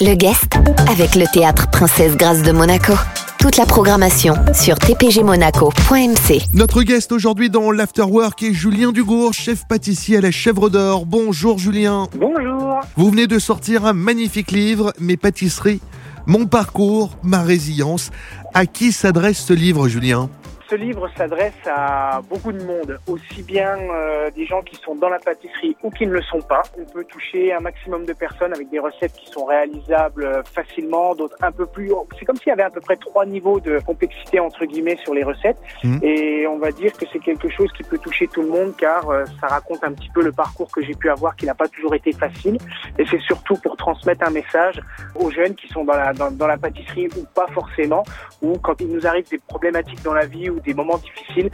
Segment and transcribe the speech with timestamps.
[0.00, 0.54] Le guest
[0.88, 2.94] avec le théâtre Princesse Grâce de Monaco.
[3.38, 6.42] Toute la programmation sur tpgmonaco.mc.
[6.54, 11.06] Notre guest aujourd'hui dans l'Afterwork est Julien Dugour, chef pâtissier à la Chèvre d'Or.
[11.06, 12.06] Bonjour Julien.
[12.14, 12.80] Bonjour.
[12.96, 15.80] Vous venez de sortir un magnifique livre, Mes pâtisseries,
[16.26, 18.10] mon parcours, ma résilience.
[18.54, 20.28] À qui s'adresse ce livre Julien?
[20.72, 25.10] Ce livre s'adresse à beaucoup de monde, aussi bien euh, des gens qui sont dans
[25.10, 26.62] la pâtisserie ou qui ne le sont pas.
[26.78, 31.14] On peut toucher un maximum de personnes avec des recettes qui sont réalisables euh, facilement,
[31.14, 31.92] d'autres un peu plus.
[32.18, 35.12] C'est comme s'il y avait à peu près trois niveaux de complexité entre guillemets sur
[35.12, 35.58] les recettes.
[35.84, 36.00] Mhm.
[36.02, 39.10] Et on va dire que c'est quelque chose qui peut toucher tout le monde car
[39.10, 41.68] euh, ça raconte un petit peu le parcours que j'ai pu avoir qui n'a pas
[41.68, 42.56] toujours été facile.
[42.98, 44.80] Et c'est surtout pour transmettre un message
[45.16, 48.04] aux jeunes qui sont dans la, dans, dans la pâtisserie ou pas forcément,
[48.40, 51.50] ou quand il nous arrive des problématiques dans la vie ou des moments difficiles,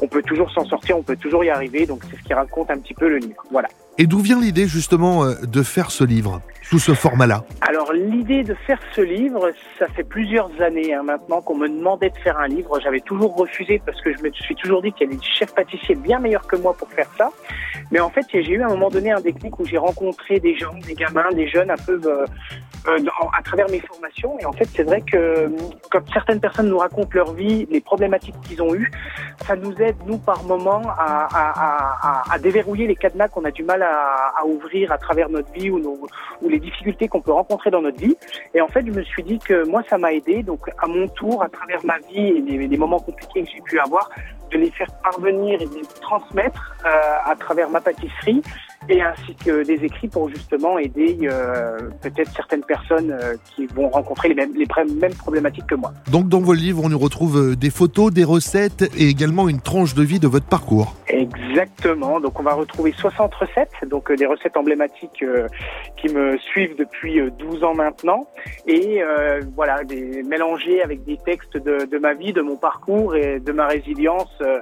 [0.00, 1.86] on peut toujours s'en sortir, on peut toujours y arriver.
[1.86, 3.42] Donc c'est ce qui raconte un petit peu le livre.
[3.50, 3.68] Voilà.
[3.98, 7.44] Et d'où vient l'idée justement euh, de faire ce livre, sous ce format-là?
[7.60, 12.08] Alors l'idée de faire ce livre, ça fait plusieurs années hein, maintenant qu'on me demandait
[12.08, 12.80] de faire un livre.
[12.82, 15.54] J'avais toujours refusé parce que je me suis toujours dit qu'il y avait des chefs
[15.54, 17.30] pâtissiers bien meilleurs que moi pour faire ça.
[17.90, 20.56] Mais en fait, j'ai eu à un moment donné un déclic où j'ai rencontré des
[20.56, 22.24] gens, des gamins, des jeunes un peu euh,
[22.88, 22.98] euh,
[23.38, 24.38] à travers mes formations.
[24.40, 25.48] Et en fait, c'est vrai que euh,
[25.90, 28.90] quand certaines personnes nous racontent leur vie, les problématiques qu'ils ont eues,
[29.46, 31.44] ça nous aide, nous, par moment, à, à,
[32.30, 35.50] à, à- déverrouiller les cadenas qu'on a du mal à, à ouvrir à travers notre
[35.52, 35.98] vie ou, nos,
[36.42, 38.16] ou les difficultés qu'on peut rencontrer dans notre vie.
[38.54, 40.42] Et en fait, je me suis dit que moi, ça m'a aidé.
[40.42, 43.60] Donc, à mon tour, à travers ma vie et les, les moments compliqués que j'ai
[43.60, 44.10] pu avoir,
[44.50, 46.88] de les faire parvenir et de les transmettre euh,
[47.32, 48.42] à travers ma pâtisserie
[48.88, 53.88] et ainsi que des écrits pour justement aider euh, peut-être certaines personnes euh, qui vont
[53.88, 55.92] rencontrer les mêmes, les mêmes problématiques que moi.
[56.10, 59.60] Donc dans vos livres, on y retrouve euh, des photos, des recettes et également une
[59.60, 60.94] tranche de vie de votre parcours.
[61.08, 61.41] Exactement.
[62.20, 65.46] Donc on va retrouver 60 recettes, donc euh, des recettes emblématiques euh,
[65.96, 68.26] qui me suivent depuis euh, 12 ans maintenant,
[68.66, 73.16] et euh, voilà, des, mélangées avec des textes de, de ma vie, de mon parcours
[73.16, 74.60] et de ma résilience, euh,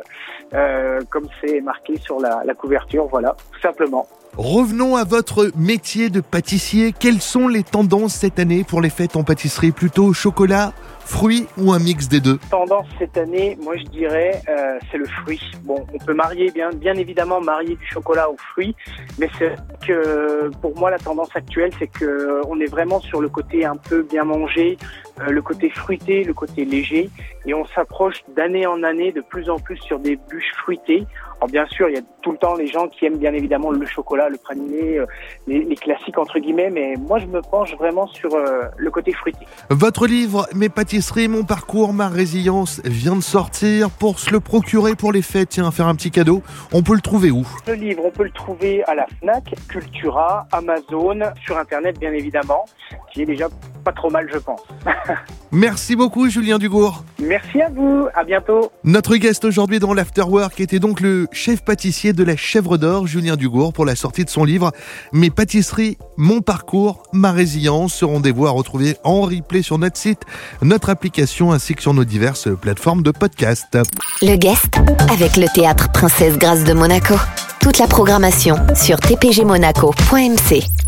[0.55, 3.07] euh, comme c'est marqué sur la, la couverture.
[3.07, 4.07] Voilà, tout simplement.
[4.37, 6.95] Revenons à votre métier de pâtissier.
[6.99, 9.73] Quelles sont les tendances cette année pour les fêtes en pâtisserie?
[9.73, 12.39] Plutôt chocolat, fruits ou un mix des deux?
[12.49, 15.41] Tendance cette année, moi je dirais, euh, c'est le fruit.
[15.65, 18.75] Bon, on peut marier bien, bien évidemment marier du chocolat aux fruits,
[19.19, 19.55] mais c'est
[19.87, 23.77] que pour moi la tendance actuelle, c'est que on est vraiment sur le côté un
[23.77, 27.11] peu bien mangé, euh, le côté fruité, le côté léger,
[27.47, 31.07] et on s'approche d'année en année de plus en plus sur des bûches fruitées.
[31.39, 33.71] Alors bien sûr, il y a tout le temps les gens qui aiment bien évidemment
[33.71, 35.07] le chocolat, le praliné, euh,
[35.47, 39.13] les, les classiques entre guillemets, mais moi je me penche vraiment sur euh, le côté
[39.13, 39.47] fruité.
[39.71, 43.91] Votre livre Mes pâtisseries, mon parcours, ma résilience vient de sortir.
[43.91, 46.43] Pour se le procurer pour les fêtes, tiens, faire un petit cadeau,
[46.73, 47.47] on peut le trouver où?
[47.67, 52.67] Le livre, on peut le trouver à la FNAC, Cultura, Amazon, sur Internet bien évidemment,
[53.13, 53.49] qui est déjà
[53.81, 54.61] pas trop mal je pense.
[55.53, 57.05] Merci beaucoup Julien Dugour.
[57.19, 58.71] Merci à vous, à bientôt.
[58.85, 63.37] Notre guest aujourd'hui dans l'Afterwork était donc le chef pâtissier de la Chèvre d'Or, Julien
[63.37, 64.71] Dugour, pour la sortie de son livre
[65.13, 67.95] Mes pâtisseries, mon parcours, ma résilience.
[67.95, 70.23] Ce rendez-vous à retrouver en replay sur notre site,
[70.63, 73.79] notre application ainsi que sur nos diverses plateformes de podcast.
[74.23, 74.79] Le guest
[75.11, 77.15] avec le théâtre Princesse Grâce de Monaco.
[77.61, 80.80] Toute la programmation sur tpgmonaco.mc.